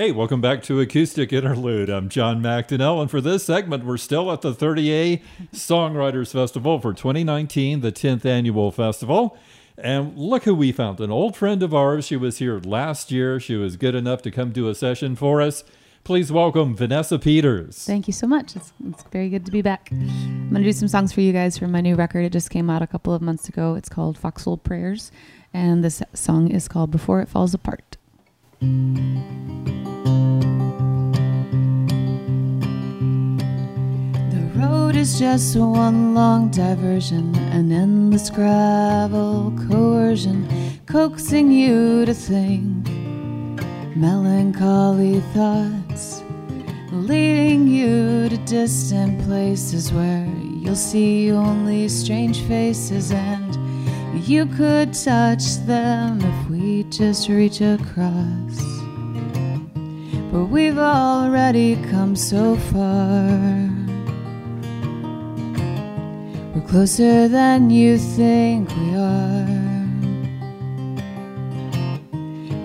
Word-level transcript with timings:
Hey, 0.00 0.12
welcome 0.12 0.40
back 0.40 0.62
to 0.62 0.78
Acoustic 0.78 1.32
Interlude. 1.32 1.90
I'm 1.90 2.08
John 2.08 2.40
McDonnell, 2.40 3.00
and 3.00 3.10
for 3.10 3.20
this 3.20 3.42
segment, 3.42 3.84
we're 3.84 3.96
still 3.96 4.30
at 4.30 4.42
the 4.42 4.54
30A 4.54 5.20
Songwriters 5.52 6.30
Festival 6.30 6.78
for 6.78 6.94
2019, 6.94 7.80
the 7.80 7.90
10th 7.90 8.24
annual 8.24 8.70
festival. 8.70 9.36
And 9.76 10.16
look 10.16 10.44
who 10.44 10.54
we 10.54 10.70
found 10.70 11.00
an 11.00 11.10
old 11.10 11.34
friend 11.34 11.64
of 11.64 11.74
ours. 11.74 12.06
She 12.06 12.16
was 12.16 12.38
here 12.38 12.60
last 12.60 13.10
year. 13.10 13.40
She 13.40 13.56
was 13.56 13.76
good 13.76 13.96
enough 13.96 14.22
to 14.22 14.30
come 14.30 14.52
do 14.52 14.68
a 14.68 14.74
session 14.76 15.16
for 15.16 15.42
us. 15.42 15.64
Please 16.04 16.30
welcome 16.30 16.76
Vanessa 16.76 17.18
Peters. 17.18 17.84
Thank 17.84 18.06
you 18.06 18.12
so 18.12 18.28
much. 18.28 18.54
It's, 18.54 18.72
it's 18.86 19.02
very 19.10 19.28
good 19.28 19.44
to 19.46 19.50
be 19.50 19.62
back. 19.62 19.88
I'm 19.90 20.50
going 20.50 20.62
to 20.62 20.68
do 20.68 20.72
some 20.72 20.86
songs 20.86 21.12
for 21.12 21.22
you 21.22 21.32
guys 21.32 21.58
from 21.58 21.72
my 21.72 21.80
new 21.80 21.96
record. 21.96 22.20
It 22.20 22.30
just 22.30 22.50
came 22.50 22.70
out 22.70 22.82
a 22.82 22.86
couple 22.86 23.14
of 23.14 23.20
months 23.20 23.48
ago. 23.48 23.74
It's 23.74 23.88
called 23.88 24.16
Foxhole 24.16 24.58
Prayers, 24.58 25.10
and 25.52 25.82
this 25.82 26.04
song 26.14 26.52
is 26.52 26.68
called 26.68 26.92
Before 26.92 27.20
It 27.20 27.28
Falls 27.28 27.52
Apart. 27.52 27.96
Road 34.58 34.96
is 34.96 35.18
just 35.18 35.56
one 35.56 36.14
long 36.14 36.50
diversion, 36.50 37.34
an 37.52 37.70
endless 37.70 38.30
gravel 38.30 39.52
coercion, 39.68 40.48
coaxing 40.86 41.50
you 41.50 42.04
to 42.04 42.14
think 42.14 42.88
melancholy 43.96 45.20
thoughts, 45.34 46.22
leading 46.92 47.66
you 47.66 48.28
to 48.28 48.36
distant 48.38 49.20
places 49.22 49.92
where 49.92 50.26
you'll 50.60 50.76
see 50.76 51.30
only 51.30 51.88
strange 51.88 52.40
faces 52.42 53.12
and 53.12 53.56
you 54.26 54.46
could 54.46 54.92
touch 54.92 55.56
them 55.66 56.20
if 56.20 56.50
we 56.50 56.84
just 56.84 57.28
reach 57.28 57.60
across. 57.60 58.56
But 60.32 60.46
we've 60.46 60.78
already 60.78 61.76
come 61.90 62.14
so 62.14 62.56
far. 62.56 63.77
Closer 66.68 67.28
than 67.28 67.70
you 67.70 67.96
think 67.96 68.68
we 68.76 68.94
are. 68.94 69.48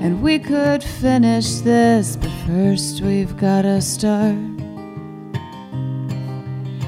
And 0.04 0.22
we 0.22 0.40
could 0.40 0.84
finish 0.84 1.62
this, 1.62 2.18
but 2.18 2.30
first 2.46 3.00
we've 3.00 3.38
gotta 3.38 3.80
start 3.80 4.36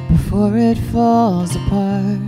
before 0.09 0.57
it 0.57 0.77
falls 0.91 1.55
apart. 1.55 2.19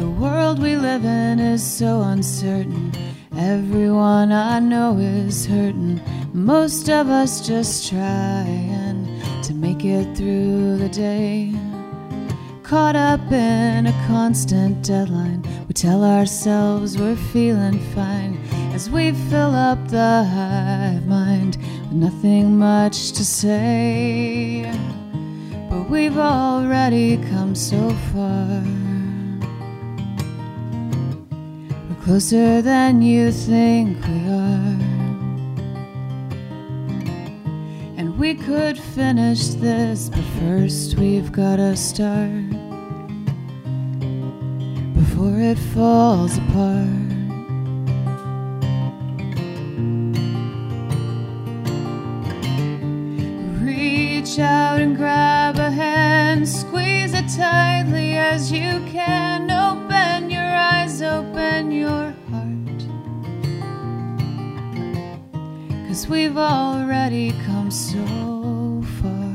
The 0.00 0.10
world 0.18 0.60
we 0.60 0.74
live 0.74 1.04
in 1.04 1.38
is 1.38 1.64
so 1.64 2.00
uncertain. 2.00 2.92
Everyone 3.36 4.32
I 4.32 4.58
know 4.58 4.98
is 4.98 5.46
hurting. 5.46 6.00
Most 6.32 6.90
of 6.90 7.08
us 7.08 7.46
just 7.46 7.88
trying 7.88 8.87
to 9.48 9.54
make 9.54 9.82
it 9.82 10.14
through 10.14 10.76
the 10.76 10.90
day. 10.90 11.50
Caught 12.62 12.96
up 12.96 13.32
in 13.32 13.86
a 13.86 13.92
constant 14.06 14.84
deadline, 14.84 15.42
we 15.66 15.72
tell 15.72 16.04
ourselves 16.04 16.98
we're 16.98 17.16
feeling 17.16 17.78
fine 17.94 18.38
as 18.74 18.90
we 18.90 19.12
fill 19.30 19.54
up 19.54 19.78
the 19.88 20.22
hive 20.24 21.06
mind 21.06 21.56
with 21.56 21.92
nothing 21.92 22.58
much 22.58 23.12
to 23.12 23.24
say. 23.24 24.70
But 25.70 25.88
we've 25.88 26.18
already 26.18 27.16
come 27.30 27.54
so 27.54 27.88
far. 28.12 28.62
We're 31.88 32.02
closer 32.04 32.60
than 32.60 33.00
you 33.00 33.32
think 33.32 33.96
we 34.06 34.28
are. 34.28 34.77
We 38.18 38.34
could 38.34 38.76
finish 38.76 39.46
this, 39.48 40.08
but 40.08 40.24
first 40.40 40.98
we've 40.98 41.30
gotta 41.30 41.76
start 41.76 42.50
before 44.94 45.38
it 45.38 45.58
falls 45.72 46.36
apart. 46.36 46.88
Reach 53.62 54.40
out 54.40 54.80
and 54.80 54.96
grab 54.96 55.58
a 55.58 55.70
hand, 55.70 56.48
squeeze 56.48 57.14
it 57.14 57.28
tightly 57.36 58.16
as 58.16 58.50
you 58.50 58.80
can. 58.90 59.48
Open 59.48 60.28
your 60.28 60.42
eyes, 60.42 61.00
open 61.02 61.57
Cause 65.98 66.08
we've 66.08 66.38
already 66.38 67.32
come 67.44 67.72
so 67.72 68.04
far. 69.02 69.34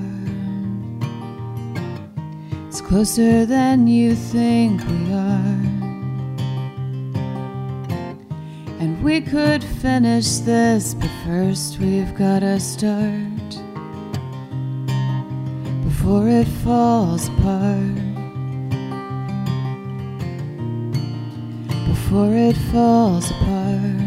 It's 2.69 2.79
closer 2.79 3.46
than 3.46 3.85
you 3.85 4.16
think 4.16 4.79
we 4.88 5.13
are. 5.13 5.59
And 8.79 9.03
we 9.03 9.19
could 9.19 9.62
finish 9.62 10.38
this, 10.38 10.94
but 10.94 11.09
first 11.25 11.79
we've 11.79 12.16
gotta 12.16 12.62
start 12.62 13.50
before 15.84 16.29
it 16.29 16.47
falls 16.63 17.28
apart. 17.28 18.00
Before 21.90 22.34
it 22.34 22.56
falls 22.72 23.31
apart. 23.31 24.03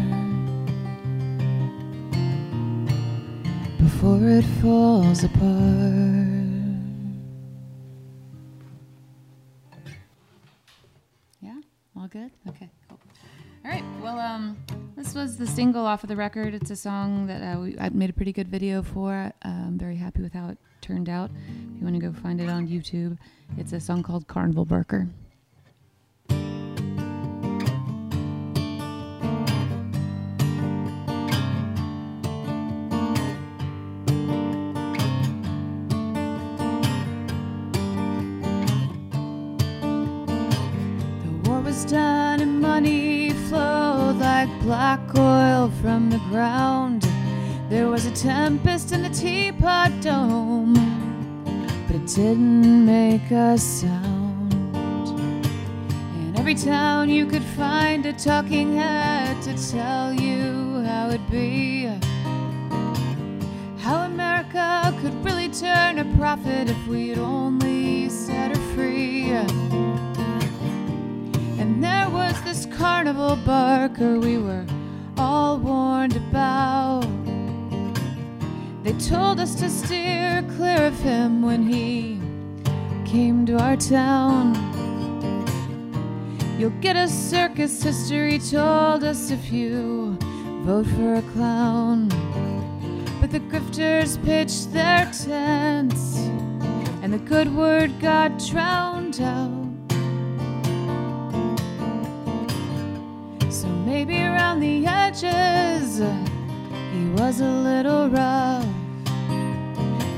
Before 4.07 4.29
it 4.29 4.45
falls 4.61 5.23
apart. 5.25 5.43
Yeah, 11.41 11.59
all 11.97 12.07
good? 12.07 12.31
Okay, 12.47 12.69
cool. 12.87 12.99
All 13.65 13.71
right, 13.71 13.83
well, 14.01 14.17
um, 14.17 14.55
this 14.95 15.13
was 15.13 15.35
the 15.35 15.45
single 15.45 15.85
off 15.85 16.03
of 16.05 16.07
the 16.07 16.15
record. 16.15 16.53
It's 16.53 16.71
a 16.71 16.75
song 16.77 17.27
that 17.27 17.41
uh, 17.41 17.59
we, 17.59 17.77
I 17.77 17.89
made 17.89 18.09
a 18.09 18.13
pretty 18.13 18.31
good 18.31 18.47
video 18.47 18.81
for. 18.81 19.33
I'm 19.41 19.77
very 19.77 19.97
happy 19.97 20.21
with 20.21 20.31
how 20.31 20.47
it 20.47 20.57
turned 20.79 21.09
out. 21.09 21.29
If 21.75 21.81
you 21.81 21.83
want 21.85 22.01
to 22.01 22.01
go 22.01 22.13
find 22.13 22.39
it 22.39 22.47
on 22.47 22.65
YouTube, 22.65 23.17
it's 23.57 23.73
a 23.73 23.79
song 23.81 24.03
called 24.03 24.25
Carnival 24.29 24.63
Barker. 24.63 25.09
Money 42.77 43.31
flowed 43.49 44.17
like 44.17 44.47
black 44.61 44.99
oil 45.17 45.71
from 45.81 46.11
the 46.11 46.19
ground. 46.29 47.01
There 47.71 47.87
was 47.87 48.05
a 48.05 48.11
tempest 48.11 48.91
in 48.91 49.01
the 49.01 49.09
teapot 49.09 49.91
dome, 49.99 50.75
but 51.87 51.95
it 51.95 52.05
didn't 52.05 52.85
make 52.85 53.31
a 53.31 53.57
sound. 53.57 54.53
In 56.19 56.35
every 56.37 56.53
town 56.53 57.09
you 57.09 57.25
could 57.25 57.47
find 57.61 58.05
a 58.05 58.13
talking 58.13 58.77
head 58.77 59.41
to 59.41 59.71
tell 59.71 60.13
you 60.13 60.83
how 60.85 61.07
it'd 61.07 61.31
be. 61.31 61.85
How 63.79 64.05
America 64.05 64.95
could 65.01 65.15
really 65.25 65.49
turn 65.49 65.97
a 65.97 66.05
profit 66.15 66.69
if 66.69 66.87
we'd 66.87 67.17
only 67.17 68.07
set 68.09 68.55
her 68.55 68.75
free. 68.75 69.96
There 71.79 72.09
was 72.09 72.41
this 72.43 72.65
carnival 72.65 73.35
barker 73.45 74.19
we 74.19 74.39
were 74.39 74.65
all 75.15 75.59
warned 75.59 76.15
about. 76.15 77.05
They 78.83 78.93
told 78.93 79.39
us 79.39 79.53
to 79.55 79.69
steer 79.69 80.43
clear 80.55 80.87
of 80.87 80.99
him 81.01 81.43
when 81.43 81.67
he 81.67 82.19
came 83.05 83.45
to 83.45 83.59
our 83.59 83.77
town. 83.77 84.55
You'll 86.57 86.81
get 86.81 86.95
a 86.95 87.07
circus 87.07 87.83
history 87.83 88.39
told 88.39 89.03
us 89.03 89.29
if 89.29 89.51
you 89.51 90.17
vote 90.63 90.87
for 90.87 91.13
a 91.15 91.21
clown. 91.33 92.09
But 93.21 93.29
the 93.29 93.39
grifters 93.39 94.17
pitched 94.25 94.73
their 94.73 95.05
tents, 95.05 96.17
and 97.03 97.13
the 97.13 97.19
good 97.19 97.55
word 97.55 97.99
got 97.99 98.39
drowned 98.39 99.21
out. 99.21 99.56
Maybe 103.97 104.21
around 104.21 104.59
the 104.59 104.85
edges, 104.85 105.97
he 106.93 107.03
was 107.19 107.41
a 107.41 107.53
little 107.69 108.07
rough. 108.09 108.63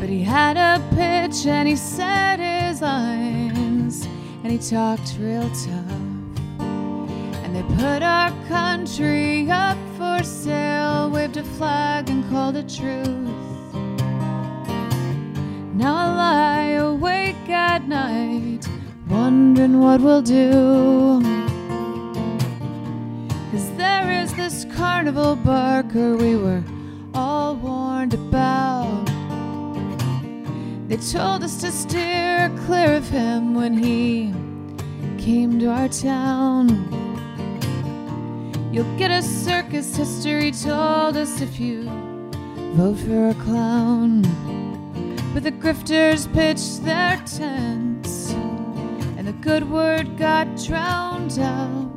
But 0.02 0.10
he 0.10 0.22
had 0.22 0.58
a 0.58 0.84
pitch 0.96 1.46
and 1.46 1.66
he 1.66 1.78
said 1.78 2.42
his 2.42 2.82
lines, 2.82 4.06
and 4.44 4.52
he 4.52 4.58
talked 4.58 5.16
real 5.18 5.50
tough. 5.66 6.02
And 7.42 7.56
they 7.56 7.64
put 7.82 8.04
our 8.04 8.32
country 8.50 9.50
up 9.50 9.78
for 9.98 10.26
sale, 10.26 11.10
waved 11.10 11.38
a 11.38 11.46
flag 11.58 12.10
and 12.10 12.30
called 12.30 12.58
it 12.58 12.68
truth. 12.68 13.08
Now 15.74 15.96
I 15.96 16.08
lie 16.26 16.72
awake 16.90 17.48
at 17.48 17.88
night, 17.88 18.68
wondering 19.08 19.80
what 19.80 20.02
we'll 20.02 20.22
do. 20.22 21.39
This 24.50 24.66
carnival 24.76 25.36
barker 25.36 26.18
we 26.18 26.36
were 26.36 26.64
all 27.14 27.56
warned 27.56 28.16
about. 28.16 29.06
They 30.88 30.98
told 30.98 31.44
us 31.44 31.62
to 31.62 31.72
steer 31.72 32.52
clear 32.66 32.96
of 32.96 33.08
him 33.08 33.54
when 33.54 33.78
he 33.78 34.34
came 35.24 35.60
to 35.60 35.68
our 35.68 35.88
town. 35.88 36.68
You'll 38.74 38.98
get 38.98 39.12
a 39.12 39.22
circus 39.22 39.96
history 39.96 40.52
told 40.52 41.16
us 41.16 41.42
if 41.42 41.60
you 41.60 41.84
vote 42.74 42.98
for 42.98 43.30
a 43.30 43.36
clown. 43.36 44.24
But 45.32 45.44
the 45.44 45.52
grifters 45.52 46.26
pitched 46.34 46.84
their 46.84 47.18
tents, 47.18 48.32
and 49.16 49.28
the 49.28 49.34
good 49.44 49.70
word 49.70 50.18
got 50.18 50.58
drowned 50.58 51.38
out. 51.38 51.89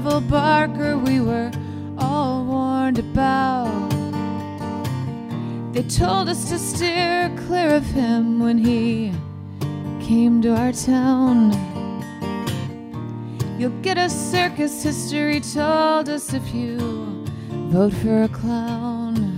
Carnival 0.00 0.20
barker 0.30 0.96
we 0.96 1.20
were 1.20 1.50
all 1.98 2.44
warned 2.46 2.98
about. 2.98 3.90
They 5.74 5.82
told 5.82 6.28
us 6.30 6.48
to 6.48 6.58
steer 6.58 7.30
clear 7.46 7.74
of 7.74 7.84
him 7.84 8.40
when 8.40 8.56
he 8.56 9.12
came 10.00 10.40
to 10.42 10.56
our 10.56 10.72
town. 10.72 11.52
You'll 13.58 13.78
get 13.82 13.98
a 13.98 14.08
circus 14.08 14.82
history 14.82 15.40
told 15.40 16.08
us 16.08 16.32
if 16.32 16.54
you 16.54 16.78
vote 17.68 17.92
for 17.92 18.22
a 18.22 18.28
clown. 18.28 19.36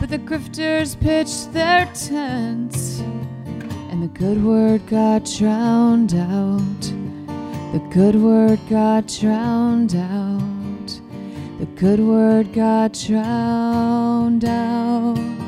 But 0.00 0.08
the 0.08 0.18
grifters 0.18 0.98
pitched 0.98 1.52
their 1.52 1.84
tents, 1.86 3.00
and 3.90 4.02
the 4.02 4.18
good 4.18 4.42
word 4.42 4.86
got 4.86 5.26
drowned 5.26 6.14
out. 6.14 6.95
The 7.76 7.88
good 7.90 8.14
word 8.14 8.58
got 8.70 9.06
drowned 9.06 9.94
out. 9.94 11.00
The 11.58 11.66
good 11.74 12.00
word 12.00 12.54
got 12.54 12.94
drowned 12.94 14.46
out. 14.46 15.45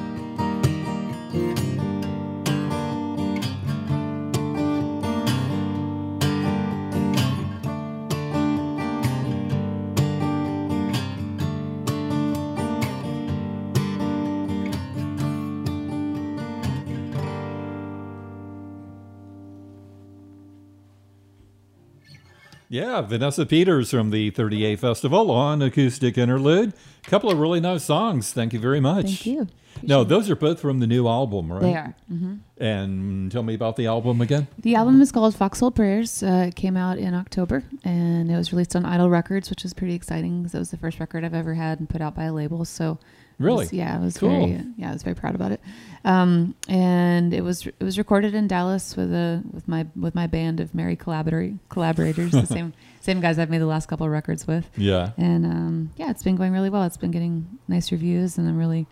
Yeah, 22.68 23.00
Vanessa 23.00 23.46
Peters 23.46 23.90
from 23.90 24.10
the 24.10 24.30
30A 24.30 24.78
Festival 24.78 25.30
on 25.30 25.62
Acoustic 25.62 26.18
Interlude. 26.18 26.74
A 27.06 27.10
couple 27.10 27.30
of 27.30 27.38
really 27.38 27.60
nice 27.60 27.84
songs. 27.84 28.32
Thank 28.32 28.52
you 28.52 28.58
very 28.58 28.80
much. 28.80 29.06
Thank 29.06 29.26
you. 29.26 29.46
No, 29.82 30.04
those 30.04 30.28
are 30.28 30.36
both 30.36 30.60
from 30.60 30.80
the 30.80 30.86
new 30.86 31.06
album, 31.08 31.50
right? 31.52 31.62
They 31.62 31.74
are. 31.74 31.94
hmm 32.08 32.34
And 32.58 33.30
tell 33.32 33.42
me 33.44 33.54
about 33.54 33.76
the 33.76 33.86
album 33.86 34.20
again. 34.20 34.48
The 34.58 34.74
album 34.74 35.00
is 35.00 35.12
called 35.12 35.34
Foxhole 35.36 35.70
Prayers. 35.70 36.22
Uh, 36.22 36.46
it 36.48 36.56
came 36.56 36.76
out 36.76 36.98
in 36.98 37.14
October 37.14 37.62
and 37.84 38.30
it 38.30 38.36
was 38.36 38.52
released 38.52 38.74
on 38.76 38.84
Idol 38.84 39.08
Records, 39.08 39.48
which 39.50 39.62
was 39.62 39.72
pretty 39.72 39.94
exciting 39.94 40.42
because 40.42 40.54
it 40.54 40.58
was 40.58 40.70
the 40.70 40.76
first 40.76 40.98
record 41.00 41.24
I've 41.24 41.32
ever 41.34 41.54
had 41.54 41.78
and 41.78 41.88
put 41.88 42.02
out 42.02 42.14
by 42.16 42.24
a 42.24 42.32
label. 42.32 42.64
So 42.64 42.98
Really? 43.38 43.64
was- 43.64 43.72
yeah, 43.72 43.94
I 43.96 43.98
was 43.98 44.18
Cool. 44.18 44.30
very 44.30 44.64
yeah, 44.76 44.90
I 44.90 44.92
was 44.92 45.02
very 45.02 45.14
proud 45.14 45.34
about 45.34 45.52
it. 45.52 45.60
Um, 46.04 46.54
and 46.68 47.32
it 47.34 47.42
was 47.42 47.66
it 47.66 47.82
was 47.82 47.98
recorded 47.98 48.34
in 48.34 48.48
Dallas 48.48 48.96
with 48.96 49.12
a 49.12 49.42
with 49.52 49.66
my 49.68 49.86
with 49.96 50.14
my 50.14 50.26
band 50.26 50.60
of 50.60 50.74
merry 50.74 50.96
collaborator 50.96 51.56
collaborators, 51.68 52.32
the 52.32 52.46
same 52.58 52.72
same 53.00 53.20
guys 53.20 53.38
I've 53.38 53.50
made 53.50 53.60
the 53.60 53.66
last 53.66 53.86
couple 53.88 54.06
of 54.06 54.12
records 54.12 54.46
with. 54.46 54.68
Yeah. 54.76 55.10
And 55.16 55.44
um, 55.46 55.90
yeah, 55.96 56.10
it's 56.10 56.22
been 56.22 56.36
going 56.36 56.52
really 56.52 56.70
well. 56.70 56.82
It's 56.84 56.96
been 56.96 57.10
getting 57.10 57.58
nice 57.68 57.90
reviews, 57.92 58.38
and 58.38 58.48
I'm 58.48 58.58
really 58.58 58.86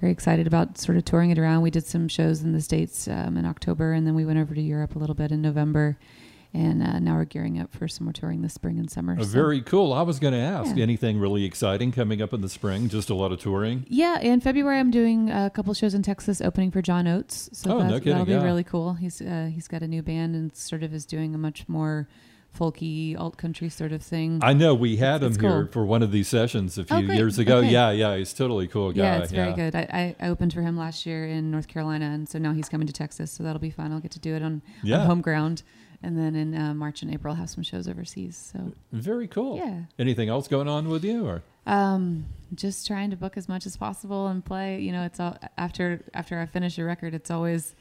very 0.00 0.12
excited 0.12 0.46
about 0.46 0.76
sort 0.78 0.98
of 0.98 1.04
touring 1.04 1.30
it 1.30 1.38
around. 1.38 1.62
We 1.62 1.70
did 1.70 1.86
some 1.86 2.06
shows 2.08 2.42
in 2.42 2.52
the 2.52 2.60
States 2.60 3.08
um, 3.08 3.36
in 3.36 3.46
October, 3.46 3.92
and 3.92 4.06
then 4.06 4.14
we 4.14 4.24
went 4.26 4.38
over 4.38 4.54
to 4.54 4.60
Europe 4.60 4.94
a 4.94 4.98
little 4.98 5.14
bit 5.14 5.32
in 5.32 5.40
November. 5.42 5.96
And 6.54 6.82
uh, 6.82 6.98
now 7.00 7.16
we're 7.16 7.24
gearing 7.26 7.58
up 7.60 7.74
for 7.74 7.86
some 7.86 8.04
more 8.06 8.12
touring 8.14 8.40
this 8.40 8.54
spring 8.54 8.78
and 8.78 8.90
summer. 8.90 9.14
Uh, 9.18 9.22
so- 9.24 9.28
very 9.28 9.60
cool. 9.60 9.92
I 9.92 10.02
was 10.02 10.18
going 10.18 10.32
to 10.32 10.40
ask 10.40 10.74
Yeah. 10.74 10.82
anything 10.84 11.18
really 11.18 11.44
exciting 11.44 11.92
coming 11.92 12.22
up 12.22 12.32
in 12.32 12.40
the 12.40 12.48
spring? 12.48 12.88
Just 12.88 13.10
a 13.10 13.14
lot 13.14 13.30
of 13.32 13.40
touring. 13.40 13.84
Yeah, 13.88 14.18
in 14.20 14.40
February 14.40 14.78
I'm 14.78 14.90
doing 14.90 15.28
a 15.30 15.50
couple 15.50 15.74
shows 15.74 15.92
in 15.92 16.02
Texas, 16.02 16.40
opening 16.40 16.70
for 16.70 16.80
John 16.80 17.06
Oates. 17.06 17.50
So 17.52 17.72
Oh, 17.78 17.82
no 17.86 17.98
kidding, 17.98 18.12
that'll 18.12 18.24
be 18.26 18.32
yeah. 18.32 18.42
really 18.42 18.64
cool. 18.64 18.94
He's 18.94 19.20
uh, 19.20 19.50
he's 19.52 19.68
got 19.68 19.82
a 19.82 19.88
new 19.88 20.02
band 20.02 20.34
and 20.34 20.54
sort 20.56 20.82
of 20.82 20.94
is 20.94 21.04
doing 21.04 21.34
a 21.34 21.38
much 21.38 21.68
more 21.68 22.08
folky 22.58 23.18
alt 23.18 23.36
country 23.36 23.68
sort 23.68 23.92
of 23.92 24.02
thing. 24.02 24.38
I 24.42 24.54
know 24.54 24.74
we 24.74 24.96
had 24.96 25.22
him 25.22 25.28
It's 25.32 25.38
here 25.40 25.64
cool. 25.64 25.72
for 25.72 25.84
one 25.84 26.02
of 26.02 26.10
these 26.10 26.28
sessions 26.28 26.78
a 26.78 26.84
few 26.84 26.96
Oh, 26.96 27.00
years 27.00 27.38
ago. 27.38 27.58
Okay. 27.58 27.70
Yeah, 27.70 27.90
yeah, 27.90 28.16
he's 28.16 28.32
totally 28.32 28.66
cool 28.66 28.92
guy. 28.92 29.02
yeah, 29.02 29.18
it's 29.18 29.30
very 29.32 29.52
good. 29.52 29.74
I, 29.76 30.14
I, 30.20 30.26
I 30.26 30.28
opened 30.30 30.54
for 30.54 30.62
him 30.62 30.74
last 30.76 31.04
year 31.04 31.26
in 31.26 31.50
North 31.50 31.68
Carolina, 31.68 32.06
and 32.06 32.26
so 32.26 32.38
now 32.38 32.52
he's 32.54 32.70
coming 32.70 32.86
to 32.86 32.94
Texas, 32.94 33.30
so 33.30 33.42
that'll 33.42 33.60
be 33.60 33.68
fun. 33.70 33.92
I'll 33.92 34.00
get 34.00 34.12
to 34.12 34.18
do 34.20 34.34
it 34.34 34.42
on, 34.42 34.62
Yeah. 34.82 35.00
on 35.00 35.06
home 35.06 35.20
ground, 35.20 35.64
and 36.02 36.18
then 36.18 36.34
in 36.34 36.54
uh, 36.54 36.74
March 36.74 37.02
and 37.02 37.12
April 37.12 37.32
I'll 37.32 37.40
have 37.40 37.50
some 37.50 37.62
shows 37.62 37.88
overseas. 37.88 38.50
So 38.52 38.72
Very 38.92 39.28
cool. 39.28 39.56
Yeah. 39.56 39.80
Anything 39.98 40.28
else 40.28 40.48
going 40.48 40.68
on 40.68 40.88
with 40.88 41.04
you 41.04 41.26
or? 41.26 41.42
um, 41.66 42.26
just 42.54 42.86
trying 42.86 43.10
to 43.10 43.16
book 43.16 43.36
as 43.36 43.48
much 43.48 43.66
as 43.66 43.76
possible 43.76 44.28
and 44.28 44.44
play. 44.44 44.78
You 44.80 44.92
know, 44.92 45.02
it's 45.04 45.18
all 45.18 45.36
after 45.58 46.00
after 46.14 46.38
I 46.40 46.46
finish 46.46 46.78
a 46.78 46.84
record. 46.84 47.12
It's 47.14 47.30
always 47.30 47.74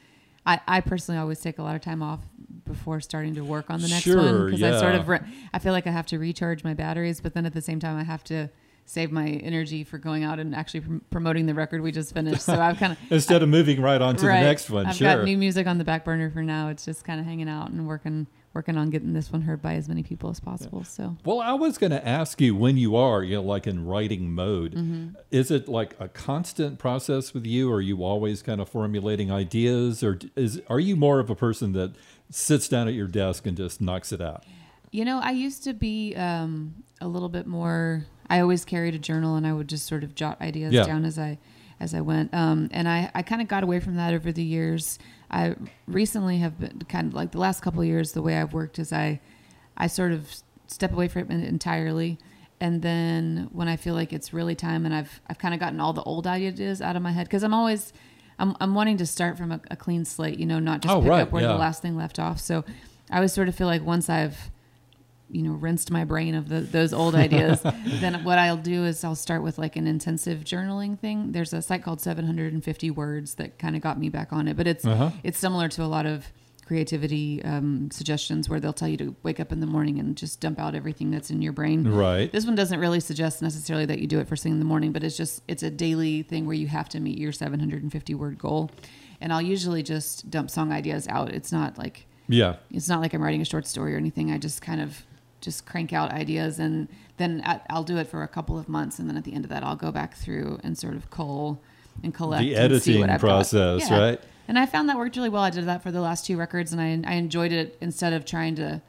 I, 0.46 0.60
I 0.68 0.82
personally 0.82 1.20
always 1.20 1.40
take 1.40 1.60
a 1.60 1.64
lot 1.64 1.76
of 1.76 1.82
time 1.82 2.02
off 2.02 2.20
before 2.66 3.00
starting 3.00 3.36
to 3.36 3.44
work 3.44 3.70
on 3.70 3.82
the 3.82 3.88
next 3.88 4.08
one 4.08 4.18
Sure, 4.18 4.46
because 4.46 4.64
I 4.64 4.80
sort 4.80 4.96
of 4.96 5.08
re- 5.08 5.20
I 5.54 5.60
feel 5.60 5.72
like 5.72 5.86
I 5.88 5.92
have 5.92 6.08
to 6.08 6.18
recharge 6.20 6.64
my 6.64 6.74
batteries, 6.74 7.22
but 7.22 7.34
then 7.34 7.46
at 7.46 7.54
the 7.54 7.62
same 7.62 7.80
time 7.80 7.98
I 7.98 8.04
have 8.04 8.24
to 8.26 8.50
save 8.86 9.12
my 9.12 9.28
energy 9.28 9.84
for 9.84 9.98
going 9.98 10.24
out 10.24 10.40
and 10.40 10.56
actually 10.56 10.82
prom- 10.82 11.02
promoting 11.10 11.48
the 11.48 11.54
record 11.54 11.82
we 11.82 11.92
just 11.92 12.14
finished. 12.14 12.42
So 12.44 12.60
I've 12.62 12.78
kind 12.78 12.94
of 12.94 13.00
Instead 13.12 13.42
of 13.42 13.50
moving 13.50 13.82
right 13.82 14.02
on 14.02 14.16
to 14.18 14.28
right. 14.28 14.40
the 14.42 14.46
next 14.46 14.70
one, 14.70 14.86
I've 14.86 14.96
sure. 14.96 15.16
got 15.16 15.24
new 15.26 15.38
music 15.38 15.66
on 15.68 15.78
the 15.80 15.84
back 15.84 16.06
burner 16.06 16.30
for 16.30 16.44
now. 16.44 16.70
It's 16.70 16.86
just 16.86 17.04
kind 17.04 17.20
of 17.20 17.26
hanging 17.26 17.50
out 17.50 17.72
and 17.72 17.88
working 17.88 18.28
working 18.54 18.78
on 18.78 18.90
getting 18.90 19.12
this 19.12 19.34
one 19.34 19.42
heard 19.42 19.62
by 19.62 19.74
as 19.74 19.90
many 19.90 20.02
people 20.02 20.30
as 20.30 20.40
possible. 20.40 20.82
So 20.86 21.18
Well, 21.26 21.42
I 21.42 21.52
was 21.54 21.78
going 21.78 21.92
to 21.92 22.08
ask 22.08 22.40
you 22.40 22.56
when 22.56 22.78
you 22.78 22.96
are, 22.96 23.22
you 23.22 23.36
know, 23.36 23.42
like 23.42 23.68
in 23.68 23.86
writing 23.86 24.32
mode, 24.34 24.74
Mm-hmm. 24.76 25.08
is 25.30 25.52
it 25.52 25.68
like 25.68 25.94
a 26.00 26.08
constant 26.08 26.80
process 26.80 27.34
with 27.34 27.46
you? 27.46 27.70
Or 27.70 27.78
are 27.78 27.82
you 27.82 28.02
always 28.04 28.42
kind 28.42 28.62
of 28.62 28.70
formulating 28.70 29.30
ideas, 29.30 30.04
or 30.04 30.18
is 30.38 30.62
are 30.70 30.80
you 30.80 30.96
more 30.96 31.20
of 31.20 31.30
a 31.30 31.36
person 31.36 31.74
that 31.74 31.96
sits 32.30 32.70
down 32.70 32.88
at 32.88 32.94
your 32.94 33.08
desk 33.08 33.46
and 33.46 33.58
just 33.58 33.82
knocks 33.82 34.14
it 34.14 34.22
out? 34.22 34.46
You 34.92 35.04
know, 35.04 35.20
I 35.22 35.32
used 35.32 35.66
to 35.66 35.74
be 35.74 36.16
um, 36.16 36.76
a 37.02 37.08
little 37.10 37.30
bit 37.30 37.48
more. 37.48 38.06
I 38.30 38.40
always 38.40 38.66
carried 38.66 38.96
a 38.96 39.00
journal, 39.00 39.36
and 39.36 39.46
I 39.46 39.54
would 39.54 39.68
just 39.70 39.86
sort 39.86 40.04
of 40.04 40.16
jot 40.16 40.42
ideas 40.42 40.74
Yeah. 40.74 40.86
down 40.86 41.06
as 41.06 41.18
I 41.20 41.38
as 41.80 41.94
I 41.94 42.00
went. 42.02 42.34
Um, 42.34 42.70
and 42.72 42.88
I, 42.88 43.12
I 43.14 43.22
kind 43.22 43.42
of 43.42 43.50
got 43.50 43.62
away 43.64 43.82
from 43.82 43.96
that 43.98 44.14
over 44.14 44.32
the 44.32 44.44
years. 44.44 44.98
I 45.30 45.56
recently 45.88 46.38
have 46.38 46.58
been 46.60 46.80
kind 46.88 47.08
of 47.08 47.14
like 47.14 47.32
the 47.32 47.38
last 47.40 47.62
couple 47.62 47.82
of 47.82 47.88
years. 47.88 48.14
The 48.14 48.22
way 48.22 48.38
I've 48.38 48.54
worked 48.54 48.80
is 48.80 48.94
I 48.94 49.20
I 49.78 49.88
sort 49.88 50.12
of 50.14 50.34
step 50.68 50.94
away 50.94 51.08
from 51.10 51.30
it 51.32 51.48
entirely. 51.48 52.18
And 52.62 52.82
then 52.82 53.50
when 53.52 53.68
I 53.68 53.76
feel 53.76 53.94
like 53.94 54.14
it's 54.14 54.32
really 54.34 54.56
time, 54.56 54.86
and 54.86 54.96
I've 54.96 55.20
I've 55.30 55.38
kind 55.38 55.54
of 55.54 55.60
gotten 55.60 55.80
all 55.82 55.92
the 55.94 56.04
old 56.04 56.26
ideas 56.26 56.82
out 56.82 56.96
of 56.96 57.02
my 57.02 57.12
head 57.12 57.28
because 57.28 57.44
I'm 57.44 57.54
always 57.54 57.92
I'm 58.40 58.56
I'm 58.62 58.74
wanting 58.74 58.96
to 58.98 59.06
start 59.06 59.38
from 59.38 59.52
a, 59.52 59.60
a 59.70 59.76
clean 59.76 60.06
slate, 60.06 60.40
you 60.40 60.46
know, 60.46 60.60
not 60.60 60.82
just 60.82 60.96
Oh, 60.96 61.02
pick 61.02 61.10
right, 61.10 61.22
up 61.24 61.32
where 61.34 61.42
yeah. 61.42 61.50
the 61.50 61.56
last 61.58 61.82
thing 61.82 61.98
left 61.98 62.18
off. 62.20 62.40
So 62.40 62.64
I 63.12 63.18
always 63.18 63.34
sort 63.34 63.50
of 63.50 63.56
feel 63.56 63.68
like 63.68 63.84
once 63.84 64.10
I've 64.10 64.50
you 65.30 65.42
know 65.42 65.52
rinsed 65.54 65.90
my 65.92 66.04
brain 66.04 66.36
of 66.36 66.50
the, 66.50 66.60
those 66.62 66.94
old 66.94 67.16
ideas 67.16 67.62
then 67.86 68.24
what 68.24 68.38
i'll 68.38 68.58
do 68.58 68.86
is 68.86 69.04
i'll 69.04 69.16
start 69.16 69.42
with 69.44 69.58
like 69.58 69.76
an 69.76 69.88
intensive 69.88 70.40
journaling 70.44 70.98
thing 71.00 71.32
there's 71.32 71.52
a 71.54 71.62
site 71.62 71.84
called 71.84 72.00
750 72.00 72.92
words 72.92 73.36
that 73.36 73.58
kind 73.58 73.76
of 73.76 73.82
got 73.82 74.00
me 74.00 74.10
back 74.10 74.32
on 74.32 74.48
it 74.48 74.56
but 74.56 74.68
it's 74.68 74.86
Uh-huh. 74.86 75.10
it's 75.24 75.38
similar 75.40 75.68
to 75.70 75.84
a 75.84 75.88
lot 75.88 76.06
of 76.06 76.28
creativity 76.70 77.44
um, 77.44 77.90
suggestions 77.92 78.50
where 78.50 78.60
they'll 78.60 78.74
tell 78.74 78.88
you 78.88 78.98
to 78.98 79.16
wake 79.22 79.40
up 79.40 79.52
in 79.52 79.60
the 79.60 79.68
morning 79.68 80.00
and 80.00 80.18
just 80.18 80.40
dump 80.42 80.60
out 80.60 80.74
everything 80.74 81.12
that's 81.12 81.30
in 81.30 81.40
your 81.40 81.54
brain. 81.54 81.88
Right. 81.88 82.32
This 82.32 82.44
one 82.44 82.56
doesn't 82.56 82.80
really 82.80 83.00
suggest 83.00 83.44
necessarily 83.44 83.86
that 83.86 84.00
you 84.00 84.08
do 84.08 84.20
it 84.20 84.28
first 84.28 84.42
thing 84.42 84.52
in 84.54 84.58
the 84.58 84.66
morning, 84.66 84.92
but 84.92 85.04
it's 85.04 85.16
just 85.16 85.44
it's 85.48 85.62
a 85.62 85.70
daily 85.70 86.24
thing 86.24 86.48
where 86.48 86.56
you 86.56 86.66
have 86.66 86.90
to 86.90 87.00
meet 87.00 87.20
your 87.20 87.32
750 87.32 88.16
word 88.16 88.40
goal. 88.40 88.72
And 89.22 89.32
I'll 89.32 89.44
usually 89.44 89.84
just 89.84 90.32
dump 90.32 90.50
song 90.50 90.72
ideas 90.74 91.08
out. 91.08 91.30
It's 91.30 91.52
not 91.52 91.78
like 91.78 92.08
Yeah. 92.28 92.56
it's 92.72 92.90
not 92.90 93.00
like 93.00 93.14
I'm 93.14 93.22
writing 93.22 93.42
a 93.42 93.46
short 93.46 93.68
story 93.68 93.94
or 93.94 93.98
anything. 93.98 94.32
I 94.32 94.40
just 94.40 94.64
kind 94.64 94.82
of 94.82 95.06
just 95.42 95.66
crank 95.66 95.94
out 95.94 96.12
ideas 96.12 96.60
and 96.60 96.88
then 97.18 97.42
at, 97.42 97.66
I'll 97.70 97.84
do 97.84 97.98
it 97.98 98.08
for 98.08 98.24
a 98.24 98.28
couple 98.28 98.58
of 98.58 98.68
months 98.68 99.00
and 99.00 99.10
then 99.10 99.16
at 99.18 99.24
the 99.24 99.34
end 99.34 99.46
of 99.46 99.50
that 99.50 99.64
I'll 99.64 99.76
go 99.76 99.92
back 99.92 100.16
through 100.16 100.60
and 100.64 100.78
sort 100.78 100.96
of 100.96 101.10
cull 101.12 101.62
and 102.04 102.14
collect 102.14 102.42
The 102.42 102.56
editing 102.56 103.00
what 103.02 103.10
I've 103.10 103.22
got. 103.22 103.28
process, 103.28 103.90
Yeah. 103.90 104.00
right? 104.00 104.22
And 104.48 104.60
I 104.60 104.66
found 104.66 104.90
that 104.90 104.98
worked 104.98 105.16
really 105.16 105.30
well. 105.30 105.44
I 105.44 105.50
did 105.50 105.66
that 105.66 105.82
for 105.84 105.92
the 105.92 106.02
last 106.02 106.26
two 106.26 106.38
records 106.38 106.72
and 106.74 106.82
I, 106.82 107.10
I 107.10 107.16
enjoyed 107.16 107.52
it 107.52 107.78
instead 107.82 108.14
of 108.14 108.26
trying 108.26 108.56
to 108.56 108.82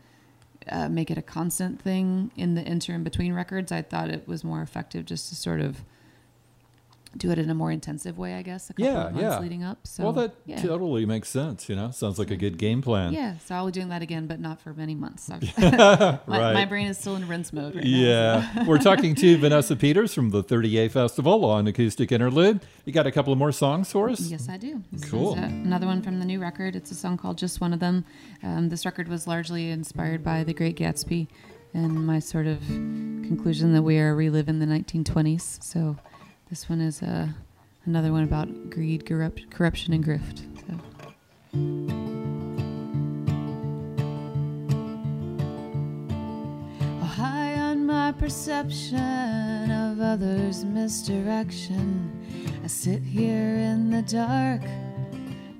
uh, 0.70 0.88
make 0.88 1.10
it 1.10 1.18
a 1.18 1.22
constant 1.22 1.80
thing 1.80 2.30
in 2.36 2.54
the 2.54 2.62
interim 2.62 3.04
between 3.04 3.32
records. 3.32 3.70
I 3.70 3.82
thought 3.82 4.10
it 4.10 4.26
was 4.26 4.42
more 4.42 4.62
effective 4.62 5.04
just 5.04 5.28
to 5.28 5.34
sort 5.36 5.60
of 5.60 5.82
do 7.18 7.30
it 7.30 7.38
in 7.38 7.48
a 7.50 7.54
more 7.54 7.70
intensive 7.70 8.18
way, 8.18 8.34
I 8.34 8.42
guess, 8.42 8.70
a 8.70 8.72
couple 8.74 8.84
Yeah, 8.84 9.06
of 9.06 9.12
months 9.14 9.20
yeah. 9.22 9.38
leading 9.38 9.62
up. 9.64 9.86
So 9.86 10.04
well, 10.04 10.12
that 10.14 10.34
yeah. 10.44 10.60
totally 10.60 11.06
makes 11.06 11.28
sense. 11.28 11.68
You 11.68 11.76
know, 11.76 11.90
sounds 11.90 12.18
like 12.18 12.30
a 12.30 12.36
good 12.36 12.58
game 12.58 12.82
plan. 12.82 13.12
Yeah, 13.12 13.38
so 13.38 13.54
I'll 13.54 13.66
be 13.66 13.72
doing 13.72 13.88
that 13.88 14.02
again, 14.02 14.26
but 14.26 14.40
not 14.40 14.60
for 14.60 14.72
many 14.74 14.94
months. 14.94 15.28
My, 15.58 16.18
Right. 16.26 16.52
my 16.54 16.64
brain 16.64 16.86
is 16.88 16.98
still 16.98 17.16
in 17.16 17.26
rinse 17.28 17.52
mode 17.52 17.74
right 17.74 17.84
now. 17.84 17.90
Yeah, 17.90 18.64
we're 18.66 18.78
talking 18.78 19.14
to 19.16 19.36
Vanessa 19.38 19.76
Peters 19.76 20.12
from 20.14 20.30
the 20.30 20.42
30A 20.44 20.90
Festival 20.90 21.44
on 21.44 21.66
Acoustic 21.66 22.12
Interlude. 22.12 22.60
You 22.84 22.92
got 22.92 23.06
a 23.06 23.12
couple 23.12 23.32
of 23.32 23.38
more 23.38 23.52
songs 23.52 23.90
for 23.90 24.08
us? 24.10 24.20
Yes, 24.20 24.48
I 24.48 24.56
do. 24.56 24.82
This 24.92 25.08
Cool. 25.10 25.32
uh, 25.34 25.42
another 25.46 25.86
one 25.86 26.02
from 26.02 26.18
the 26.20 26.24
new 26.26 26.40
record. 26.40 26.76
It's 26.76 26.90
a 26.90 26.94
song 26.94 27.16
called 27.16 27.38
Just 27.38 27.60
One 27.60 27.72
of 27.72 27.80
Them. 27.80 28.04
Um, 28.42 28.68
this 28.68 28.84
record 28.84 29.08
was 29.08 29.26
largely 29.26 29.70
inspired 29.70 30.22
by 30.22 30.44
The 30.44 30.54
Great 30.54 30.76
Gatsby 30.76 31.28
and 31.74 32.06
my 32.06 32.18
sort 32.20 32.46
of 32.46 32.60
conclusion 32.66 33.72
that 33.74 33.82
we 33.82 33.98
are 33.98 34.14
reliving 34.14 34.60
the 34.60 34.66
1920s. 34.66 35.62
So 35.62 35.96
this 36.48 36.68
one 36.68 36.80
is 36.80 37.02
uh, 37.02 37.28
another 37.86 38.12
one 38.12 38.22
about 38.22 38.70
greed, 38.70 39.04
corrupt, 39.04 39.50
corruption, 39.50 39.92
and 39.92 40.04
grift. 40.04 40.42
So. 40.60 40.80
Oh, 47.00 47.04
high 47.04 47.54
on 47.54 47.84
my 47.84 48.12
perception 48.12 49.70
of 49.70 50.00
others' 50.00 50.64
misdirection, 50.64 52.12
I 52.62 52.68
sit 52.68 53.02
here 53.02 53.56
in 53.56 53.90
the 53.90 54.02
dark, 54.02 54.62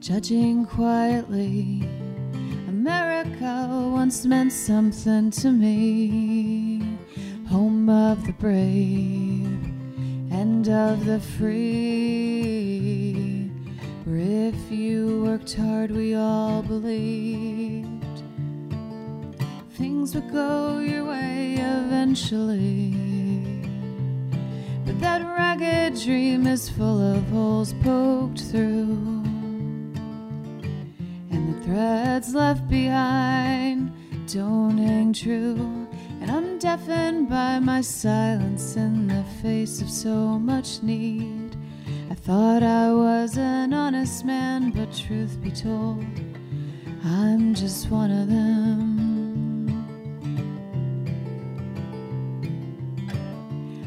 judging 0.01 0.67
quietly. 0.67 1.89
America 2.69 3.69
once 3.93 4.25
meant 4.25 4.53
something 4.53 5.33
to 5.33 5.51
me, 5.51 6.97
home 7.49 7.89
of 7.89 8.25
the 8.25 8.33
brave 8.35 9.26
and 10.41 10.69
of 10.69 11.07
the 11.07 11.19
free. 11.19 11.73
Where 14.05 14.19
if 14.51 14.71
you 14.71 15.25
worked 15.25 15.55
hard, 15.55 15.91
we 15.91 16.15
all 16.15 16.63
believed 16.63 17.87
things 19.73 20.15
would 20.15 20.31
go 20.31 20.79
your 20.81 21.05
way 21.07 21.57
eventually. 21.59 22.95
But 24.85 25.01
that 25.01 25.23
ragged 25.23 26.01
dream 26.03 26.47
is 26.47 26.69
full 26.69 27.01
of 27.01 27.23
holes 27.29 27.73
poked 27.83 28.41
through. 28.41 29.23
And 31.33 31.55
the 31.55 31.61
threads 31.65 32.35
left 32.35 32.69
behind 32.69 33.91
don't 34.27 34.77
hang 34.79 35.13
true. 35.15 35.86
And 36.27 36.35
I'm 36.35 36.59
deafened 36.59 37.29
by 37.29 37.61
my 37.61 37.81
silence 37.81 38.75
in 38.75 39.07
the 39.07 39.23
face 39.41 39.81
of 39.81 39.89
so 39.89 40.41
much 40.41 40.83
need. 40.83 41.57
I 42.11 42.15
thought 42.15 42.65
I 42.65 42.93
was 42.93 43.39
an 43.39 43.73
honest 43.73 44.25
man, 44.25 44.73
but 44.73 44.93
truth 44.93 45.41
be 45.41 45.53
told, 45.53 46.05
I'm 47.05 47.55
just 47.55 47.93
one 47.93 48.11
of 48.11 48.27
them. 48.27 49.69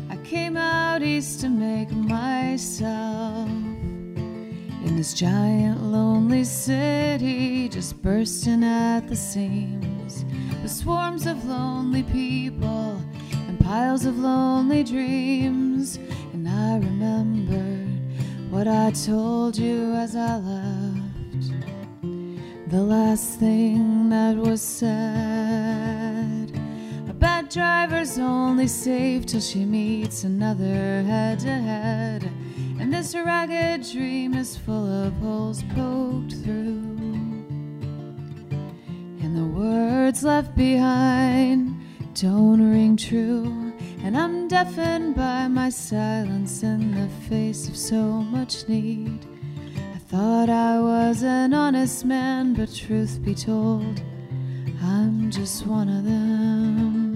I 0.09 0.15
came 0.23 0.55
out 0.55 1.01
east 1.01 1.41
to 1.41 1.49
make 1.49 1.91
myself 1.91 3.49
in 3.49 4.95
this 4.95 5.13
giant 5.13 5.83
lonely 5.83 6.45
city, 6.45 7.67
just 7.67 8.01
bursting 8.01 8.63
at 8.63 9.09
the 9.09 9.15
seams. 9.17 10.23
With 10.69 10.77
swarms 10.77 11.25
of 11.25 11.45
lonely 11.45 12.03
people 12.03 13.01
and 13.47 13.59
piles 13.59 14.05
of 14.05 14.19
lonely 14.19 14.83
dreams. 14.83 15.97
And 16.31 16.47
I 16.47 16.77
remembered 16.77 17.89
what 18.51 18.67
I 18.67 18.91
told 18.91 19.57
you 19.57 19.93
as 19.95 20.15
I 20.15 20.35
left. 20.37 21.53
The 22.67 22.83
last 22.83 23.39
thing 23.39 24.09
that 24.09 24.35
was 24.35 24.61
said. 24.61 26.51
A 27.09 27.13
bad 27.13 27.49
driver's 27.49 28.19
only 28.19 28.67
safe 28.67 29.25
till 29.25 29.41
she 29.41 29.65
meets 29.65 30.23
another 30.23 31.01
head 31.01 31.39
to 31.39 31.49
head. 31.49 32.31
And 32.79 32.93
this 32.93 33.15
ragged 33.15 33.89
dream 33.91 34.35
is 34.35 34.55
full 34.55 34.87
of 35.03 35.13
holes 35.13 35.63
poked 35.73 36.33
through. 36.43 36.88
The 39.39 39.45
words 39.45 40.21
left 40.21 40.53
behind 40.53 41.79
don't 42.13 42.61
ring 42.61 42.97
true. 42.97 43.71
And 44.03 44.17
I'm 44.17 44.49
deafened 44.49 45.15
by 45.15 45.47
my 45.47 45.69
silence 45.69 46.61
in 46.61 46.93
the 46.93 47.07
face 47.29 47.69
of 47.69 47.77
so 47.77 48.01
much 48.35 48.67
need. 48.67 49.25
I 49.95 49.97
thought 50.09 50.49
I 50.49 50.81
was 50.81 51.23
an 51.23 51.53
honest 51.53 52.03
man, 52.03 52.53
but 52.53 52.75
truth 52.75 53.23
be 53.23 53.33
told, 53.33 54.01
I'm 54.83 55.31
just 55.31 55.65
one 55.65 55.87
of 55.87 56.03
them. 56.03 57.08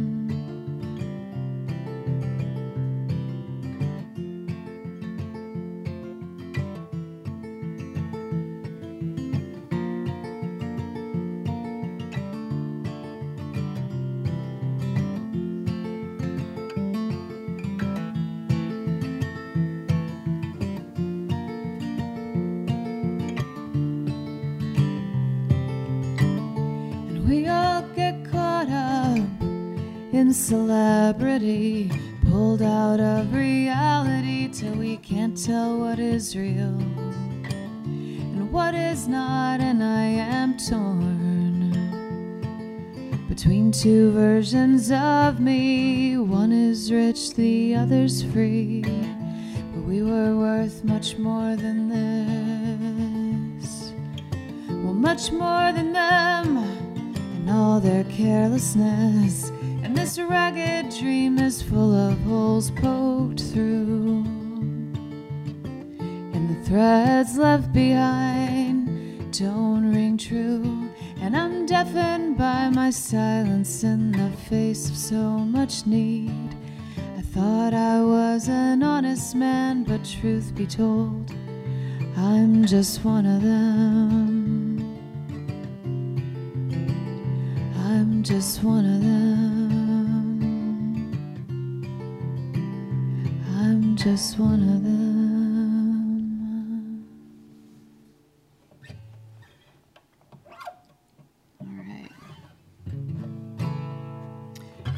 In 30.23 30.33
celebrity, 30.33 31.91
pulled 32.29 32.61
out 32.61 33.01
of 33.01 33.33
reality 33.33 34.47
till 34.47 34.73
we 34.73 34.95
can't 34.95 35.35
tell 35.35 35.77
what 35.77 35.99
is 35.99 36.33
real 36.33 36.79
and 38.31 38.49
what 38.49 38.73
is 38.73 39.05
not, 39.05 39.59
and 39.59 39.83
I 39.83 40.05
am 40.05 40.55
torn 40.55 41.73
between 43.27 43.73
two 43.73 44.13
versions 44.13 44.91
of 44.91 45.41
me. 45.41 46.17
One 46.17 46.53
is 46.53 46.89
rich, 46.89 47.33
the 47.33 47.75
other's 47.75 48.23
free, 48.23 48.81
but 49.73 49.83
we 49.83 50.03
were 50.03 50.37
worth 50.37 50.85
much 50.85 51.17
more 51.17 51.57
than 51.57 51.89
this. 53.59 53.91
Well, 54.69 54.93
much 54.93 55.33
more 55.33 55.73
than 55.73 55.91
them 55.91 56.59
and 57.35 57.49
all 57.49 57.81
their 57.81 58.05
carelessness. 58.05 59.51
And 59.93 60.01
this 60.01 60.17
ragged 60.17 60.89
dream 60.89 61.37
is 61.37 61.61
full 61.61 61.93
of 61.93 62.17
holes 62.21 62.71
poked 62.71 63.39
through. 63.39 64.23
And 66.33 66.49
the 66.49 66.67
threads 66.67 67.37
left 67.37 67.71
behind 67.71 69.31
don't 69.37 69.93
ring 69.93 70.17
true. 70.17 70.89
And 71.21 71.37
I'm 71.37 71.67
deafened 71.67 72.39
by 72.39 72.69
my 72.69 72.89
silence 72.89 73.83
in 73.83 74.13
the 74.13 74.35
face 74.49 74.89
of 74.89 74.97
so 74.97 75.37
much 75.37 75.85
need. 75.85 76.55
I 77.15 77.21
thought 77.21 77.75
I 77.75 78.01
was 78.01 78.47
an 78.47 78.81
honest 78.81 79.35
man, 79.35 79.83
but 79.83 80.03
truth 80.03 80.55
be 80.55 80.65
told, 80.65 81.31
I'm 82.17 82.65
just 82.65 83.05
one 83.05 83.27
of 83.27 83.43
them. 83.43 84.79
I'm 87.77 88.23
just 88.23 88.63
one 88.63 88.85
of 88.85 89.01
them. 89.03 89.52
just 94.03 94.37
one 94.37 94.61
of 94.63 94.83
them. 94.83 96.03
All 101.61 101.67
right. 101.87 102.11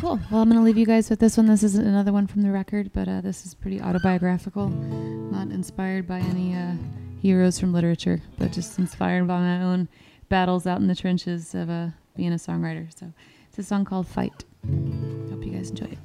Cool. 0.01 0.19
Well, 0.31 0.41
I'm 0.41 0.49
going 0.49 0.59
to 0.59 0.61
leave 0.63 0.79
you 0.79 0.87
guys 0.87 1.11
with 1.11 1.19
this 1.19 1.37
one. 1.37 1.45
This 1.45 1.61
is 1.61 1.75
another 1.75 2.11
one 2.11 2.25
from 2.25 2.41
the 2.41 2.49
record, 2.49 2.91
but 2.93 3.07
uh, 3.07 3.21
this 3.21 3.45
is 3.45 3.53
pretty 3.53 3.79
autobiographical. 3.79 4.69
Not 4.69 5.49
inspired 5.49 6.07
by 6.07 6.21
any 6.21 6.55
uh, 6.55 6.73
heroes 7.21 7.59
from 7.59 7.73
literature, 7.73 8.23
but 8.39 8.51
just 8.51 8.79
inspired 8.79 9.27
by 9.27 9.37
my 9.37 9.61
own 9.61 9.87
battles 10.29 10.65
out 10.65 10.79
in 10.79 10.87
the 10.87 10.95
trenches 10.95 11.53
of 11.53 11.69
uh, 11.69 11.89
being 12.15 12.33
a 12.33 12.37
songwriter. 12.37 12.87
So 12.99 13.13
it's 13.49 13.59
a 13.59 13.63
song 13.63 13.85
called 13.85 14.07
Fight. 14.07 14.45
Hope 14.63 15.45
you 15.45 15.51
guys 15.51 15.69
enjoy 15.69 15.85
it. 15.85 15.99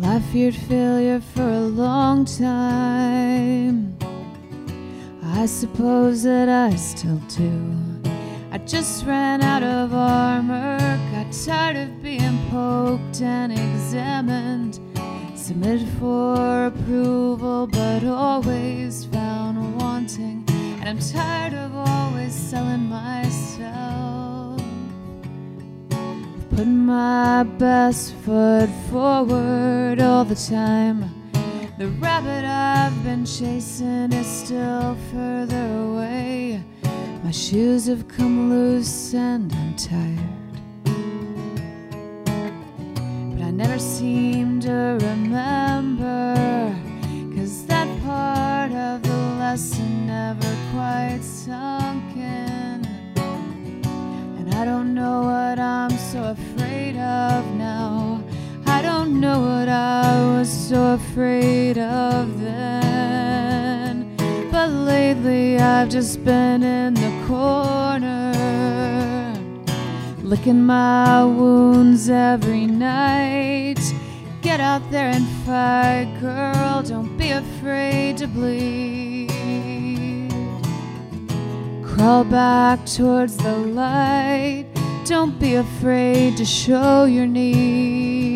Well, 0.00 0.16
I 0.16 0.20
feared 0.20 0.54
failure 0.54 1.20
for 1.20 1.42
a 1.42 1.60
long 1.60 2.24
time. 2.24 3.96
I 5.24 5.46
suppose 5.46 6.22
that 6.22 6.48
I 6.48 6.76
still 6.76 7.20
do. 7.36 7.74
I 8.52 8.58
just 8.58 9.04
ran 9.06 9.42
out 9.42 9.64
of 9.64 9.92
armor, 9.92 10.78
got 11.12 11.32
tired 11.32 11.76
of 11.76 12.02
being 12.02 12.38
poked 12.50 13.22
and 13.22 13.52
examined. 13.52 14.78
Submit 15.34 15.80
for 15.98 16.66
approval, 16.66 17.66
but 17.66 18.04
always 18.04 19.04
found 19.06 19.80
wanting. 19.80 20.44
And 20.80 20.88
I'm 20.88 21.00
tired 21.00 21.54
of 21.54 21.74
always 21.74 22.34
selling 22.34 22.88
myself. 22.88 24.27
Putting 26.58 26.86
my 26.86 27.44
best 27.44 28.14
foot 28.24 28.68
forward 28.90 30.00
all 30.00 30.24
the 30.24 30.34
time. 30.34 31.04
The 31.78 31.86
rabbit 31.86 32.44
I've 32.44 33.04
been 33.04 33.24
chasing 33.24 34.12
is 34.12 34.26
still 34.26 34.96
further 35.12 35.68
away. 35.86 36.60
My 37.22 37.30
shoes 37.30 37.86
have 37.86 38.08
come 38.08 38.50
loose 38.50 39.14
and 39.14 39.52
I'm 39.52 39.76
tired. 39.76 40.56
But 43.30 43.44
I 43.44 43.50
never 43.52 43.78
seem 43.78 44.58
to 44.62 44.98
remember. 45.00 46.74
Cause 47.36 47.66
that 47.66 47.86
part 48.02 48.72
of 48.72 49.04
the 49.04 49.16
lesson 49.38 49.87
was 60.38 60.68
so 60.68 60.94
afraid 60.94 61.76
of 61.78 62.40
then. 62.40 64.14
But 64.52 64.70
lately 64.70 65.58
I've 65.58 65.88
just 65.88 66.24
been 66.24 66.62
in 66.62 66.94
the 66.94 67.12
corner, 67.26 68.32
licking 70.22 70.62
my 70.64 71.24
wounds 71.24 72.08
every 72.08 72.66
night. 72.66 73.80
Get 74.40 74.60
out 74.60 74.88
there 74.92 75.08
and 75.08 75.26
fight, 75.44 76.08
girl. 76.20 76.82
Don't 76.84 77.16
be 77.18 77.30
afraid 77.30 78.18
to 78.18 78.28
bleed. 78.28 79.28
Crawl 81.84 82.22
back 82.22 82.86
towards 82.86 83.36
the 83.38 83.56
light. 83.56 84.66
Don't 85.04 85.36
be 85.40 85.56
afraid 85.56 86.36
to 86.36 86.44
show 86.44 87.06
your 87.06 87.26
need. 87.26 88.27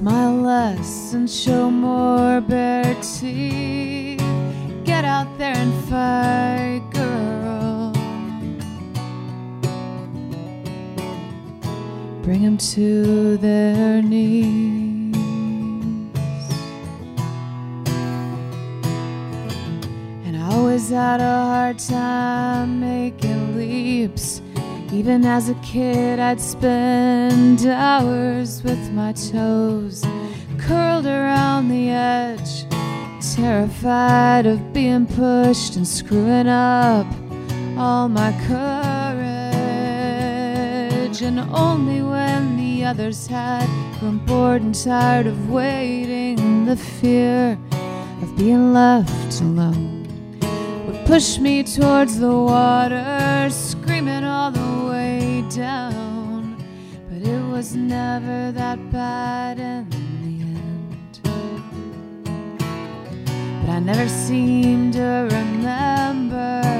Smile 0.00 0.36
less 0.36 1.12
and 1.12 1.28
show 1.28 1.70
more 1.70 2.40
bare 2.40 2.94
teeth. 3.02 4.18
Get 4.82 5.04
out 5.04 5.28
there 5.36 5.54
and 5.54 5.74
fight, 5.90 6.80
girl. 6.90 7.92
Bring 12.22 12.44
them 12.44 12.56
to 12.72 13.36
their 13.36 14.00
knees. 14.00 15.14
And 20.24 20.34
I 20.34 20.50
always 20.50 20.88
had 20.88 21.20
a 21.20 21.44
hard 21.44 21.78
time 21.78 22.80
making. 22.80 23.19
Even 24.92 25.24
as 25.24 25.48
a 25.48 25.54
kid, 25.54 26.18
I'd 26.18 26.40
spend 26.40 27.64
hours 27.64 28.64
with 28.64 28.90
my 28.90 29.12
toes 29.12 30.04
curled 30.58 31.06
around 31.06 31.68
the 31.68 31.90
edge, 31.90 32.64
terrified 33.36 34.46
of 34.46 34.72
being 34.72 35.06
pushed 35.06 35.76
and 35.76 35.86
screwing 35.86 36.48
up 36.48 37.06
all 37.78 38.08
my 38.08 38.32
courage. 38.48 39.30
And 41.22 41.38
only 41.54 42.02
when 42.02 42.56
the 42.56 42.84
others 42.84 43.28
had 43.28 43.68
grown 44.00 44.18
bored 44.26 44.62
and 44.62 44.74
tired 44.74 45.28
of 45.28 45.50
waiting, 45.50 46.64
the 46.64 46.76
fear 46.76 47.56
of 48.22 48.36
being 48.36 48.72
left 48.72 49.40
alone 49.40 50.08
would 50.86 51.06
push 51.06 51.38
me 51.38 51.62
towards 51.62 52.18
the 52.18 52.32
water, 52.32 53.48
screaming 54.00 54.24
all 54.24 54.50
the 54.50 54.86
way 54.90 55.44
down. 55.50 56.56
But 57.10 57.20
it 57.28 57.42
was 57.52 57.76
never 57.76 58.50
that 58.52 58.78
bad 58.90 59.58
in 59.58 59.90
the 60.22 60.40
end. 60.56 61.20
But 63.60 63.70
I 63.72 63.78
never 63.80 64.08
seem 64.08 64.90
to 64.92 65.28
remember, 65.30 66.79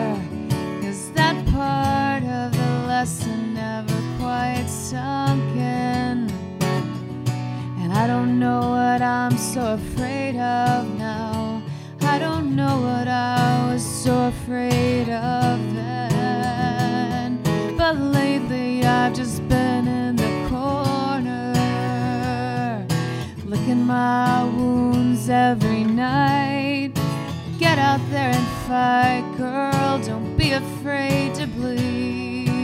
out 27.90 28.10
there 28.10 28.30
and 28.30 28.48
fight, 28.68 29.24
girl. 29.36 29.98
Don't 29.98 30.36
be 30.36 30.52
afraid 30.52 31.34
to 31.34 31.46
bleed. 31.48 32.56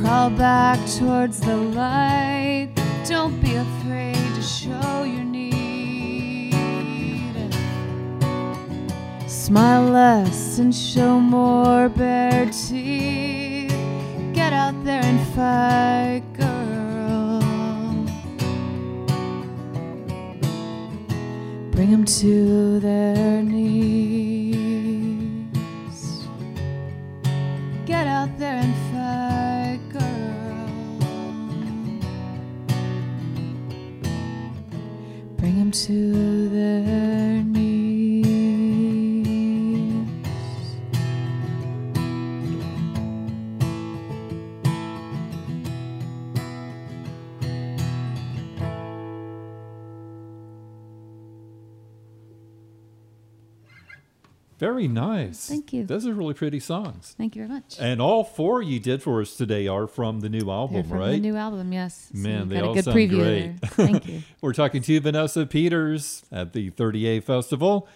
Crawl 0.00 0.30
back 0.30 0.80
towards 0.98 1.38
the 1.38 1.56
light. 1.56 2.70
Don't 3.08 3.40
be 3.40 3.54
afraid 3.54 4.16
to 4.34 4.42
show 4.42 5.04
your 5.04 5.22
need. 5.22 6.52
Smile 9.28 9.84
less 9.84 10.58
and 10.58 10.74
show 10.74 11.20
more 11.20 11.88
bare 11.90 12.46
teeth. 12.46 13.70
Get 14.32 14.52
out 14.52 14.74
there 14.82 15.04
and 15.04 15.20
fight, 15.36 16.24
Bring 21.74 21.90
them 21.90 22.04
to 22.04 22.78
their 22.78 23.42
knees. 23.42 24.54
Get 27.84 28.06
out 28.06 28.38
there 28.38 28.58
and 28.58 28.74
fight, 28.92 29.80
girl. 29.92 30.68
Bring 35.36 35.58
them 35.58 35.72
to 35.72 36.33
Very 54.64 54.88
nice. 54.88 55.46
Thank 55.48 55.72
you. 55.72 55.84
Those 55.84 56.06
are 56.06 56.14
really 56.14 56.32
pretty 56.32 56.58
songs. 56.60 57.14
Thank 57.18 57.36
you 57.36 57.46
very 57.46 57.52
much. 57.54 57.76
And 57.78 58.00
all 58.00 58.24
four 58.24 58.62
you 58.62 58.80
did 58.80 59.02
for 59.02 59.20
us 59.20 59.36
today 59.36 59.66
are 59.66 59.86
from 59.86 60.20
the 60.20 60.30
new 60.30 60.40
They're 60.40 60.54
album, 60.54 60.84
from 60.84 60.98
right? 60.98 61.10
the 61.12 61.20
new 61.20 61.36
album, 61.36 61.72
yes. 61.72 62.10
Man, 62.14 62.40
we've 62.40 62.48
they 62.48 62.54
got 62.56 62.64
all 62.64 62.72
a 62.72 62.74
good 62.76 62.84
sound 62.86 62.96
preview 62.96 63.10
great. 63.10 63.60
there. 63.60 63.70
Thank 63.70 64.08
you. 64.08 64.22
We're 64.40 64.54
talking 64.54 64.80
to 64.80 65.00
Vanessa 65.00 65.44
Peters 65.44 66.24
at 66.32 66.54
the 66.54 66.70
30A 66.70 67.24
Festival. 67.24 67.88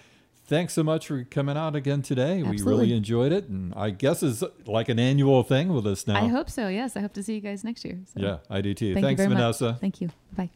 Thanks 0.45 0.75
so 0.75 0.83
much 0.83 1.07
for 1.07 1.25
coming 1.25 1.57
out 1.57 1.75
again 1.77 2.01
today. 2.03 2.43
We 2.43 2.63
really 2.63 2.95
enjoyed 2.95 3.33
it. 3.33 3.49
And 3.49 3.73
I 3.75 3.91
guess 3.91 4.23
it's 4.23 4.43
like 4.67 4.89
an 4.89 4.99
annual 4.99 5.43
thing 5.43 5.73
with 5.75 5.87
us 5.87 6.07
now. 6.07 6.23
I 6.23 6.29
hope 6.29 6.49
so. 6.49 6.69
Yes, 6.69 6.97
I 6.97 7.01
hope 7.01 7.13
to 7.15 7.23
see 7.23 7.35
you 7.35 7.41
guys 7.41 7.65
next 7.65 7.85
year. 7.85 7.99
So 8.15 8.21
Yeah, 8.21 8.39
I 8.49 8.63
do 8.63 8.73
too. 8.73 8.95
Thank 8.95 9.05
Thanks, 9.05 9.23
Vanessa. 9.23 9.73
Much. 9.73 9.81
Thank 9.81 10.01
you. 10.01 10.09
Bye. 10.37 10.51